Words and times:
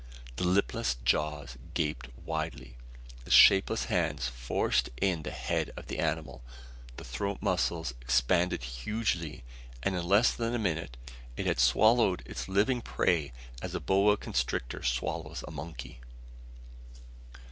The 0.37 0.45
lipless 0.47 0.95
jaws 1.05 1.57
gaped 1.75 2.07
widely. 2.17 2.75
The 3.23 3.29
shapeless 3.29 3.85
hands 3.85 4.27
forced 4.27 4.89
in 4.99 5.21
the 5.21 5.29
head 5.29 5.71
of 5.77 5.85
the 5.89 5.99
animal. 5.99 6.41
The 6.97 7.03
throat 7.03 7.37
muscles 7.39 7.93
expanded 8.01 8.63
hugely: 8.63 9.43
and 9.83 9.95
in 9.95 10.03
less 10.03 10.33
than 10.33 10.55
a 10.55 10.57
minute 10.57 10.97
it 11.37 11.45
had 11.45 11.59
swallowed 11.59 12.23
its 12.25 12.47
living 12.47 12.81
prey 12.81 13.31
as 13.61 13.75
a 13.75 13.79
boa 13.79 14.17
constrictor 14.17 14.81
swallows 14.81 15.43
a 15.47 15.51
monkey. 15.51 16.01